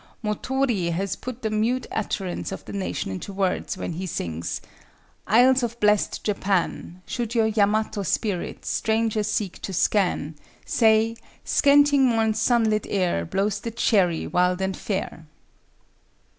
Motoöri 0.23 0.91
has 0.93 1.15
put 1.15 1.43
the 1.43 1.51
mute 1.51 1.85
utterance 1.91 2.51
of 2.51 2.65
the 2.65 2.73
nation 2.73 3.11
into 3.11 3.31
words 3.31 3.77
when 3.77 3.91
he 3.93 4.07
sings:— 4.07 4.59
"Isles 5.27 5.61
of 5.61 5.79
blest 5.79 6.23
Japan! 6.23 7.03
Should 7.05 7.35
your 7.35 7.45
Yamato 7.45 8.01
spirit 8.01 8.65
Strangers 8.65 9.27
seek 9.27 9.61
to 9.61 9.71
scan, 9.73 10.37
Say—scenting 10.65 12.07
morn's 12.07 12.41
sun 12.41 12.63
lit 12.67 12.87
air, 12.89 13.25
Blows 13.25 13.59
the 13.59 13.69
cherry 13.69 14.25
wild 14.25 14.59
and 14.59 14.75
fair!" 14.75 15.27